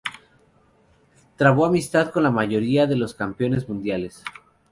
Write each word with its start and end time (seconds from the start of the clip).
Trabó 1.37 1.63
amistad 1.67 2.09
con 2.09 2.23
la 2.23 2.31
mayoría 2.31 2.87
de 2.87 2.95
los 2.95 3.13
campeones 3.13 3.69
mundiales. 3.69 4.23